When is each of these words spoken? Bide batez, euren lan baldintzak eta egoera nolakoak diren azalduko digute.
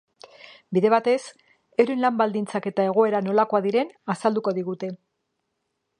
Bide 0.77 0.89
batez, 0.93 1.17
euren 1.83 2.01
lan 2.05 2.17
baldintzak 2.21 2.69
eta 2.71 2.87
egoera 2.93 3.21
nolakoak 3.29 3.67
diren 3.69 3.95
azalduko 4.15 4.59
digute. 4.61 4.91